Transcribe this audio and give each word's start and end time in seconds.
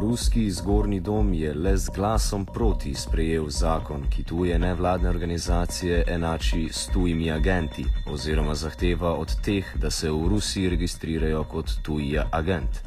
Ruski 0.00 0.50
zgornji 0.50 1.00
dom 1.00 1.34
je 1.34 1.54
le 1.54 1.76
z 1.76 1.88
glasom 1.94 2.44
proti 2.44 2.94
sprejel 2.94 3.48
zakon, 3.48 4.02
ki 4.10 4.24
tuje 4.24 4.58
nevladne 4.58 5.08
organizacije 5.08 6.04
enači 6.08 6.68
s 6.72 6.86
tujimi 6.92 7.30
agenti 7.32 7.84
oziroma 8.12 8.54
zahteva 8.54 9.14
od 9.14 9.40
teh, 9.40 9.64
da 9.76 9.90
se 9.90 10.10
v 10.10 10.28
Rusiji 10.28 10.68
registrirajo 10.68 11.44
kot 11.44 11.70
tuji 11.82 12.18
agent. 12.30 12.82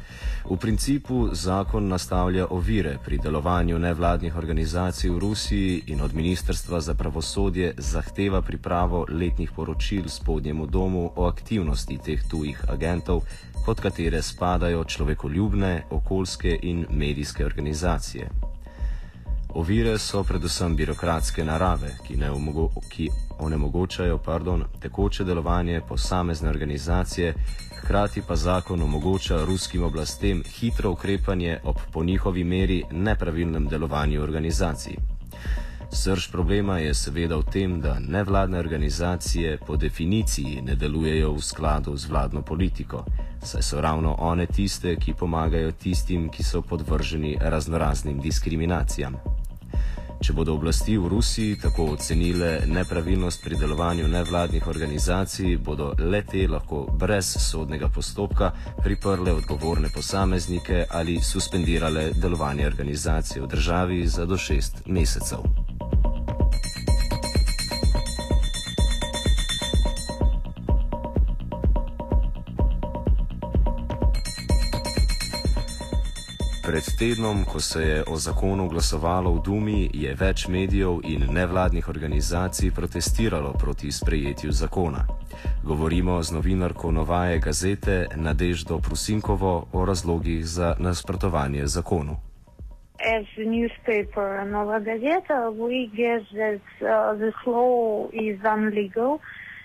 V 0.50 0.56
principu 0.56 1.28
zakon 1.32 1.88
nastavlja 1.88 2.46
ovire 2.50 2.98
pri 3.04 3.18
delovanju 3.18 3.78
nevladnih 3.78 4.36
organizacij 4.36 5.10
v 5.10 5.18
Rusiji 5.18 5.82
in 5.86 6.00
od 6.00 6.14
Ministrstva 6.14 6.80
za 6.80 6.94
pravosodje 6.94 7.74
zahteva 7.78 8.42
pripravo 8.42 9.06
letnih 9.08 9.50
poročil 9.56 10.08
spodnjemu 10.08 10.66
domu 10.66 11.10
o 11.16 11.26
aktivnosti 11.26 11.98
teh 11.98 12.22
tujih 12.30 12.64
agentov 12.68 13.22
pod 13.66 13.80
katere 13.80 14.22
spadajo 14.22 14.84
človekoljubne, 14.84 15.82
okoljske 15.90 16.58
in 16.62 16.86
medijske 16.90 17.46
organizacije. 17.46 18.30
Ovire 19.54 19.98
so 19.98 20.22
predvsem 20.24 20.76
birokratske 20.76 21.44
narave, 21.44 21.96
ki, 22.06 22.16
omogo 22.30 22.68
ki 22.88 23.08
onemogočajo 23.38 24.18
pardon, 24.18 24.64
tekoče 24.80 25.24
delovanje 25.24 25.80
posamezne 25.88 26.48
organizacije, 26.48 27.34
hkrati 27.80 28.22
pa 28.28 28.36
zakon 28.36 28.82
omogoča 28.82 29.44
ruskim 29.44 29.82
oblastem 29.82 30.42
hitro 30.58 30.90
ukrepanje 30.90 31.58
ob 31.64 31.76
po 31.92 32.04
njihovi 32.04 32.44
meri 32.44 32.84
nepravilnem 32.90 33.68
delovanju 33.68 34.22
organizacij. 34.22 34.96
Srž 35.92 36.30
problema 36.30 36.78
je 36.78 36.94
seveda 36.94 37.36
v 37.36 37.42
tem, 37.52 37.80
da 37.80 37.98
nevladne 37.98 38.58
organizacije 38.58 39.58
po 39.66 39.76
definiciji 39.76 40.62
ne 40.62 40.74
delujejo 40.74 41.32
v 41.32 41.42
skladu 41.42 41.96
z 41.96 42.06
vladno 42.06 42.42
politiko, 42.42 43.04
saj 43.42 43.62
so 43.62 43.80
ravno 43.80 44.14
one 44.18 44.46
tiste, 44.46 44.96
ki 44.96 45.14
pomagajo 45.14 45.72
tistim, 45.72 46.28
ki 46.28 46.42
so 46.44 46.62
podvrženi 46.62 47.36
raznoraznim 47.40 48.20
diskriminacijam. 48.20 49.16
Če 50.20 50.34
bodo 50.36 50.52
oblasti 50.52 50.98
v 51.00 51.08
Rusiji 51.08 51.54
tako 51.62 51.86
ocenile 51.94 52.50
nepravilnost 52.68 53.40
pri 53.40 53.56
delovanju 53.56 54.08
nevladnih 54.08 54.66
organizacij, 54.68 55.56
bodo 55.56 55.94
le 55.98 56.20
te 56.28 56.42
lahko 56.48 56.82
brez 56.92 57.30
sodnega 57.40 57.88
postopka 57.88 58.50
priprle 58.84 59.32
odgovorne 59.32 59.88
posameznike 59.94 60.84
ali 60.90 61.16
suspendirale 61.24 62.10
delovanje 62.12 62.66
organizacije 62.66 63.42
v 63.42 63.48
državi 63.56 64.06
za 64.06 64.26
do 64.26 64.36
šest 64.36 64.82
mesecev. 64.86 65.59
Pred 76.70 76.86
tednom, 76.98 77.44
ko 77.44 77.60
se 77.60 77.82
je 77.82 78.02
o 78.06 78.16
zakonu 78.16 78.68
glasovalo 78.68 79.32
v 79.34 79.42
Dumi, 79.42 79.90
je 79.94 80.12
več 80.14 80.44
medijev 80.48 81.00
in 81.02 81.24
nevladnih 81.34 81.88
organizacij 81.88 82.70
protestiralo 82.70 83.50
proti 83.58 83.90
sprejetju 83.92 84.52
zakona. 84.52 85.02
Govorimo 85.64 86.22
z 86.22 86.30
novinarko 86.30 86.92
Novaje 86.92 87.38
gazete 87.38 88.06
Nadeždo 88.14 88.78
Prusinkovo 88.78 89.66
o 89.72 89.84
razlogih 89.84 90.46
za 90.46 90.76
nasprotovanje 90.78 91.66
zakonu. 91.66 92.16
As 93.02 93.26
a 93.36 93.42
newspaper, 93.42 94.46
Nova 94.46 94.78
Gazeta, 94.78 95.50
we 95.50 95.90
guess 95.90 96.22
that 96.38 96.62
uh, 96.86 97.18
this 97.18 97.34
law 97.46 98.06
is 98.12 98.38
illegal. 98.44 99.18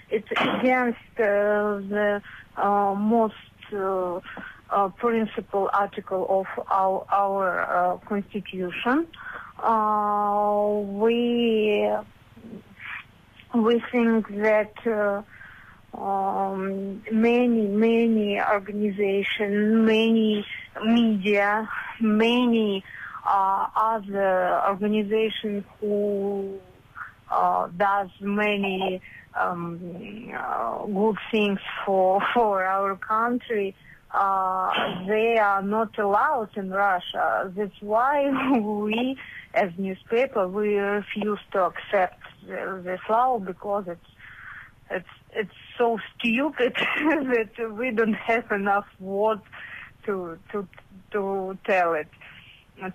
It's 0.10 0.32
against 0.42 1.14
uh, 1.20 1.86
the 1.86 2.22
uh, 2.58 2.96
most 2.98 3.74
uh, 3.74 4.22
uh, 4.70 4.90
principal 4.90 5.70
article 5.74 6.26
of 6.30 6.66
our, 6.70 7.06
our 7.12 7.62
uh, 7.62 7.98
constitution. 8.08 9.08
Uh, 9.60 10.82
we 10.84 11.90
we 13.54 13.82
think 13.92 14.28
that 14.36 14.74
uh, 14.86 15.22
um, 15.98 17.02
many 17.12 17.68
many 17.68 18.42
organizations, 18.42 19.86
many 19.86 20.46
media, 20.84 21.70
many 22.02 22.84
uh, 23.26 23.68
other 23.76 24.62
organizations 24.68 25.64
who 25.80 26.60
uh, 27.32 27.68
does 27.78 28.10
many 28.20 29.02
um, 29.40 29.80
good 30.94 31.18
things 31.32 31.60
for 31.86 32.22
for 32.34 32.66
our 32.66 32.96
country 32.98 33.76
they 35.08 35.38
are 35.38 35.62
not 35.62 35.98
allowed 36.00 36.50
in 36.56 36.70
Russia. 36.70 37.52
That's 37.56 37.82
why 37.82 38.60
we, 38.60 39.18
as 39.54 39.72
newspaper, 39.78 40.48
we 40.48 40.76
refuse 40.78 41.40
to 41.52 41.66
accept 41.66 42.22
this 42.48 43.00
law 43.10 43.40
because 43.40 43.86
it's 43.88 44.06
it's 44.90 45.10
it's 45.34 45.58
so 45.78 46.00
stupid 46.18 46.76
that 46.98 47.74
we 47.74 47.92
don't 47.92 48.14
have 48.14 48.52
enough 48.52 48.88
words 49.00 49.42
to 50.06 50.38
to 50.52 50.68
to 51.12 51.58
tell 51.66 51.94
it, 51.94 52.08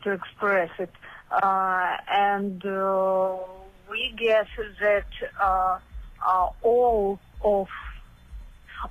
to 0.02 0.12
express 0.12 0.70
it, 0.78 0.92
uh, 1.30 1.96
and 2.10 2.64
uh, 2.64 3.36
we 3.90 4.14
guess 4.16 4.46
that 4.80 5.06
uh, 5.40 5.78
uh 6.26 6.48
all 6.62 7.18
of 7.42 7.68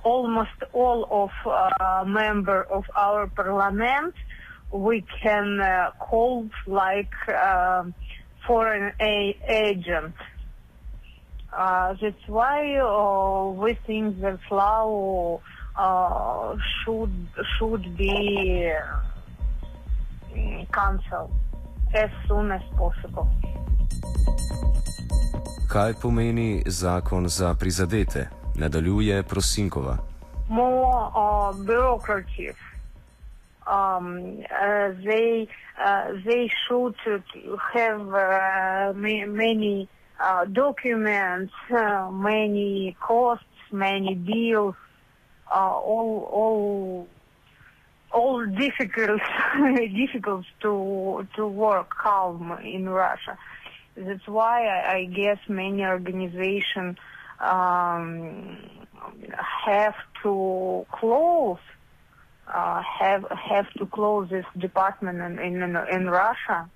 almost 0.04 0.58
all 0.72 1.06
of 1.10 1.30
uh, 1.46 2.04
member 2.06 2.62
of 2.62 2.84
our 2.96 3.26
parliament 3.26 4.14
we 4.72 5.04
can 5.22 5.60
uh, 5.60 5.90
call 5.98 6.48
like 6.66 7.12
uh, 7.28 7.82
foreign 8.46 8.92
a- 9.00 9.36
agent. 9.48 10.14
Uh, 11.52 11.94
that's 12.00 12.28
why 12.28 12.76
uh, 12.76 13.50
we 13.50 13.74
think 13.86 14.20
that 14.20 14.38
law 14.50 15.40
uh, 15.76 16.56
should 16.84 17.12
should 17.58 17.96
be 17.96 18.72
cancelled 20.72 21.32
as 21.94 22.10
soon 22.28 22.52
as 22.52 22.62
possible. 22.78 23.28
Kaj 25.68 25.94
pomeni 26.02 26.62
zakon 26.66 27.28
za 27.28 27.54
prizadete? 27.54 28.39
Nadaljuje 28.60 29.22
Prosinkova. 29.22 29.96
More 30.48 31.10
uh. 31.14 32.56
Um, 33.66 34.06
uh, 34.50 34.92
they 35.04 35.46
uh, 35.86 36.12
they 36.24 36.50
should 36.68 36.94
have 37.72 38.00
uh, 38.00 38.92
ma- 38.94 39.26
many 39.26 39.88
uh, 40.20 40.44
documents, 40.44 41.54
uh, 41.70 42.10
many 42.10 42.96
costs, 43.00 43.72
many 43.72 44.14
deals, 44.14 44.74
uh, 45.50 45.72
all 45.92 46.28
all 46.40 47.06
all 48.12 48.46
difficult 48.46 49.22
difficult 50.02 50.44
to 50.60 51.26
to 51.36 51.46
work 51.46 51.88
calm 52.02 52.58
in 52.62 52.88
Russia. 52.90 53.38
That's 53.96 54.26
why 54.26 54.66
I, 54.66 54.96
I 54.96 55.04
guess 55.04 55.38
many 55.48 55.82
organizations 55.84 56.98
um, 57.40 58.58
have 59.64 59.94
to 60.22 60.86
close 60.92 61.58
uh, 62.52 62.82
have 62.82 63.24
have 63.30 63.70
to 63.74 63.86
close 63.86 64.28
this 64.28 64.44
department 64.58 65.20
in 65.20 65.38
in, 65.38 65.76
in 65.92 66.10
Russia, 66.10 66.68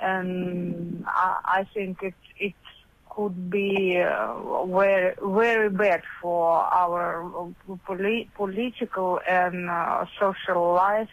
and 0.00 1.04
I, 1.06 1.36
I 1.44 1.66
think 1.74 2.02
it 2.02 2.14
it 2.38 2.54
could 3.10 3.50
be 3.50 3.98
uh, 3.98 4.64
very 4.66 5.14
very 5.22 5.70
bad 5.70 6.02
for 6.20 6.60
our 6.60 7.54
poli- 7.86 8.30
political 8.34 9.20
and 9.28 9.68
uh, 9.68 10.06
social 10.18 10.72
life, 10.74 11.10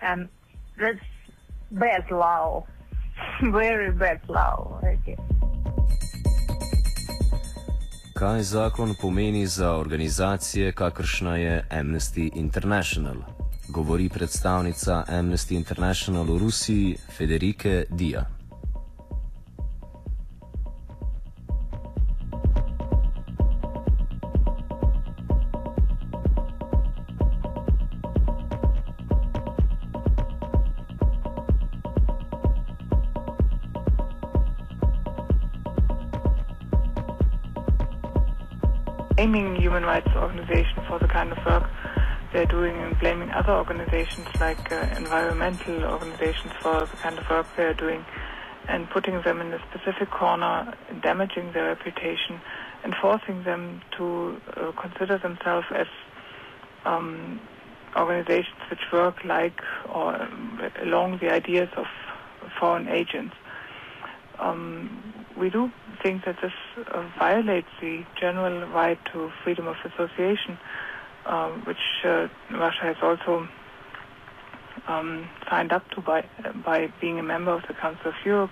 and 0.00 0.28
that's 0.78 0.98
bad 1.70 2.10
law, 2.10 2.64
very 3.42 3.92
bad 3.92 4.20
law, 4.28 4.80
guess. 5.04 5.39
Kaj 8.20 8.42
zakon 8.42 8.94
pomeni 9.00 9.46
za 9.46 9.72
organizacije, 9.76 10.72
kakršna 10.72 11.36
je 11.36 11.66
Amnesty 11.70 12.30
International? 12.34 13.16
Govori 13.68 14.08
predstavnica 14.08 15.04
Amnesty 15.08 15.56
International 15.56 16.24
v 16.24 16.38
Rusiji 16.38 16.96
Federike 17.16 17.84
Dija. 17.90 18.39
Aiming 39.20 39.54
human 39.56 39.82
rights 39.82 40.08
organization 40.16 40.82
for 40.88 40.98
the 40.98 41.06
kind 41.06 41.30
of 41.30 41.38
work 41.44 41.68
they're 42.32 42.46
doing 42.46 42.74
and 42.76 42.98
blaming 43.00 43.30
other 43.30 43.52
organizations 43.52 44.26
like 44.40 44.72
uh, 44.72 44.86
environmental 44.96 45.84
organizations 45.84 46.52
for 46.62 46.80
the 46.80 46.96
kind 47.02 47.18
of 47.18 47.28
work 47.28 47.46
they're 47.54 47.74
doing 47.74 48.02
and 48.66 48.88
putting 48.88 49.20
them 49.22 49.40
in 49.42 49.52
a 49.52 49.60
specific 49.68 50.10
corner, 50.10 50.74
damaging 51.02 51.52
their 51.52 51.66
reputation, 51.66 52.40
and 52.82 52.94
forcing 52.94 53.42
them 53.44 53.82
to 53.96 54.40
uh, 54.56 54.72
consider 54.80 55.18
themselves 55.18 55.66
as 55.74 55.88
um, 56.86 57.40
organizations 57.96 58.56
which 58.70 58.80
work 58.90 59.22
like 59.24 59.60
or 59.92 60.14
um, 60.14 60.60
along 60.80 61.18
the 61.18 61.30
ideas 61.30 61.68
of 61.76 61.86
foreign 62.58 62.88
agents. 62.88 63.34
Um, 64.38 65.19
we 65.38 65.50
do 65.50 65.70
think 66.02 66.24
that 66.24 66.36
this 66.42 66.52
uh, 66.76 67.08
violates 67.18 67.68
the 67.80 68.04
general 68.20 68.66
right 68.68 68.98
to 69.12 69.30
freedom 69.44 69.66
of 69.66 69.76
association, 69.84 70.58
um, 71.26 71.62
which 71.64 72.04
uh, 72.04 72.28
Russia 72.50 72.82
has 72.82 72.96
also 73.02 73.48
um, 74.88 75.28
signed 75.48 75.72
up 75.72 75.88
to 75.90 76.00
by 76.00 76.24
by 76.64 76.92
being 77.00 77.18
a 77.18 77.22
member 77.22 77.52
of 77.52 77.62
the 77.68 77.74
Council 77.74 78.08
of 78.08 78.14
Europe, 78.24 78.50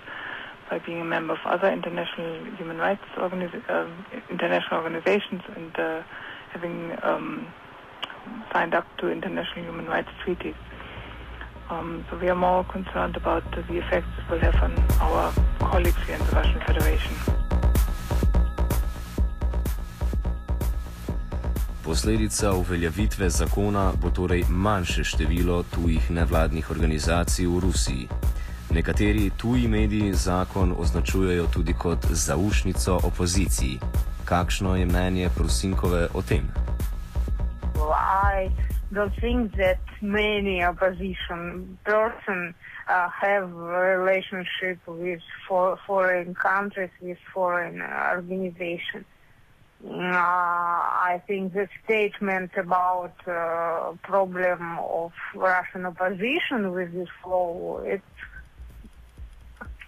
by 0.69 0.79
being 0.79 1.01
a 1.01 1.05
member 1.05 1.33
of 1.33 1.39
other 1.45 1.69
international 1.71 2.45
human 2.55 2.77
rights 2.77 3.03
uh, 3.17 3.87
international 4.29 4.81
organizations, 4.81 5.41
and 5.55 5.79
uh, 5.79 6.03
having 6.51 6.95
um, 7.03 7.47
signed 8.53 8.73
up 8.73 8.85
to 8.97 9.09
international 9.09 9.63
human 9.65 9.85
rights 9.85 10.09
treaties. 10.23 10.55
Um, 11.69 12.03
so 12.09 12.17
we 12.17 12.27
are 12.29 12.35
more 12.35 12.63
concerned 12.63 13.15
about 13.15 13.43
the 13.51 13.77
effects 13.77 14.07
it 14.17 14.31
will 14.31 14.39
have 14.39 14.55
on 14.55 14.73
our 14.99 15.31
colleagues 15.59 15.98
Posledica 21.99 22.51
uveljavitve 22.53 23.29
zakona 23.29 23.91
bo 24.01 24.09
torej 24.09 24.43
manjše 24.49 25.03
število 25.03 25.63
tujih 25.63 26.11
nevladnih 26.11 26.71
organizacij 26.71 27.47
v 27.47 27.59
Rusiji. 27.59 28.07
Nekateri 28.71 29.31
tuji 29.37 29.67
mediji 29.67 30.13
zakon 30.13 30.73
označujejo 30.77 31.47
tudi 31.53 31.73
kot 31.73 32.05
zaušnico 32.09 32.99
opoziciji. 33.03 33.79
Kakšno 34.25 34.75
je 34.75 34.85
mnenje 34.85 35.29
Prusinkove 35.35 36.07
o 36.13 36.21
tem? 36.21 36.47
I 38.35 38.49
don't 38.95 39.19
think 39.19 39.51
that 39.51 39.83
many 40.01 40.63
opposition 40.63 41.77
persons 41.83 42.55
uh, 42.87 43.09
have 43.11 43.43
a 43.43 43.97
relationship 43.97 44.79
with 44.87 45.21
for, 45.47 45.77
foreign 45.87 46.33
countries, 46.33 46.91
with 47.01 47.19
foreign 47.33 47.81
organizations. 48.15 49.05
Uh, 49.81 50.11
I 50.11 51.21
think 51.25 51.53
the 51.53 51.69
statement 51.85 52.51
about 52.57 53.15
uh, 53.25 53.93
problem 54.03 54.77
of 54.77 55.13
Russian 55.33 55.85
opposition 55.85 56.73
with 56.73 56.91
this 56.91 57.07
law, 57.25 57.79
it, 57.85 58.01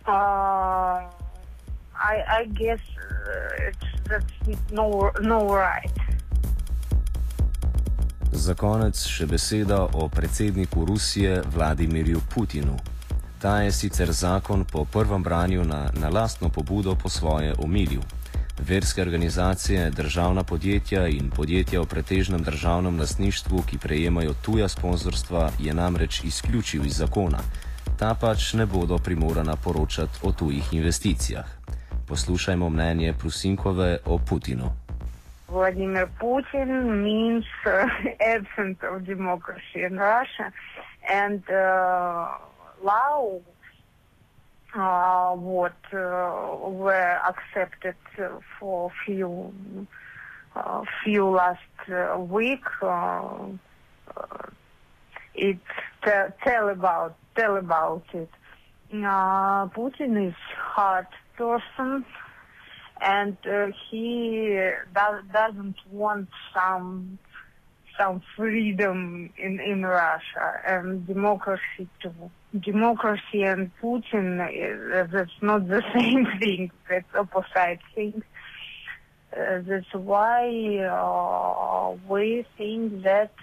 uh, 0.08 1.04
I, 1.94 2.16
I 2.40 2.46
guess 2.54 2.80
uh, 2.80 3.68
it's, 3.68 3.86
that's 4.08 4.72
no, 4.72 5.12
no 5.22 5.54
right. 5.54 5.92
Za 8.32 8.56
konec 8.56 8.96
še 8.96 9.28
beseda 9.28 9.84
o 9.92 10.08
predsedniku 10.08 10.86
Rusije 10.88 11.44
Vladimirju 11.52 12.22
Putinu. 12.32 12.80
Ta 13.44 13.60
je 13.68 13.72
sicer 13.72 14.12
zakon 14.12 14.64
po 14.66 14.86
prvem 14.86 15.24
branju 15.24 15.68
na, 15.68 15.92
na 16.00 16.10
lastno 16.10 16.50
pobudo 16.50 16.96
po 16.96 17.10
svoje 17.10 17.54
omilil. 17.60 18.02
Verske 18.60 19.02
organizacije, 19.02 19.90
državna 19.90 20.44
podjetja 20.44 21.08
in 21.08 21.30
podjetja 21.30 21.82
v 21.82 21.86
pretežnem 21.86 22.44
državnem 22.44 23.00
lasništvu, 23.00 23.64
ki 23.70 23.78
prejemajo 23.78 24.34
tuja 24.46 24.68
sponzorstva, 24.68 25.50
je 25.60 25.74
namreč 25.74 26.24
izključil 26.24 26.86
iz 26.86 26.98
zakona. 26.98 27.40
Ta 28.00 28.14
pač 28.22 28.54
ne 28.54 28.66
bodo 28.66 28.98
primorana 28.98 29.56
poročati 29.56 30.20
o 30.24 30.32
tujih 30.32 30.74
investicijah. 30.74 31.46
Poslušajmo 32.08 32.70
mnenje 32.70 33.14
Prusinkove 33.14 33.98
o 34.06 34.18
Putinu. 34.30 34.72
Vladimir 35.50 36.08
Putin 36.20 36.70
means 37.04 37.46
uh, 37.66 37.72
absence 38.38 38.88
of 38.88 39.02
democracy 39.02 39.84
in 39.88 40.00
Russia, 40.00 40.52
and 41.10 41.44
uh, 41.50 42.28
law 42.84 43.42
what 44.74 45.76
uh, 45.94 46.58
were 46.62 47.20
accepted 47.28 47.96
for 48.60 48.92
few 49.06 49.54
uh, 50.56 50.84
few 51.04 51.30
last 51.30 51.60
uh, 51.90 52.18
week. 52.20 52.64
it 55.36 55.58
tell 56.44 56.70
about 56.70 57.16
tell 57.36 57.58
about 57.58 58.04
it. 58.14 58.30
Putin 58.94 60.28
is 60.28 60.36
hard 60.56 61.08
person 61.38 62.06
and 63.02 63.38
uh, 63.48 63.68
he 63.90 64.70
does, 64.94 65.24
doesn't 65.34 65.76
want 65.90 66.30
some 66.54 67.18
some 68.02 68.22
freedom 68.36 69.30
in 69.38 69.60
in 69.60 69.86
Russia 69.86 70.48
and 70.66 71.06
democracy 71.06 71.88
too. 72.02 72.32
Democracy 72.60 73.44
and 73.44 73.72
Putin 73.82 74.28
uh, 74.42 75.08
that's 75.12 75.40
not 75.42 75.68
the 75.68 75.84
same 75.96 76.26
thing. 76.40 76.72
That's 76.90 77.06
opposite 77.16 77.80
thing. 77.96 78.24
Uh, 79.36 79.62
that's 79.68 79.94
why 79.94 80.46
uh, 80.80 81.96
we 82.08 82.46
think 82.58 83.04
that 83.04 83.34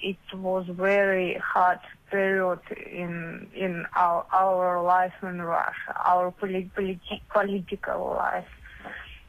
it 0.00 0.16
was 0.32 0.64
very 0.68 1.34
hard 1.52 1.80
period 2.10 2.60
in 2.90 3.48
in 3.54 3.84
our 3.94 4.24
our 4.32 4.82
life 4.82 5.16
in 5.22 5.42
Russia, 5.42 5.92
our 6.12 6.30
polit- 6.30 6.74
politi- 6.74 7.26
political 7.32 8.14
life 8.16 8.48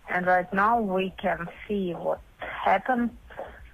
and 0.10 0.26
right 0.26 0.52
now 0.54 0.80
we 0.80 1.14
can 1.22 1.48
see 1.68 1.92
what 1.92 2.20
happened 2.40 3.10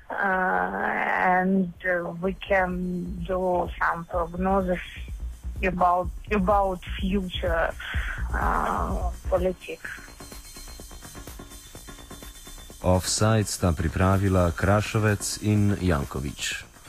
and 0.09 1.73
uh, 1.85 2.13
we 2.21 2.33
can 2.33 3.05
do 3.25 3.69
some 3.79 4.05
prognosis 4.05 4.81
about 5.63 6.09
about 6.31 6.79
future 6.99 7.73
uh, 8.33 9.09
politics. 9.29 9.89
Offside 12.85 13.49
sta 13.49 13.73
pripravila 13.73 14.53
Krašovec 14.53 15.41
in 15.41 15.73
Jankovič. 15.81 16.74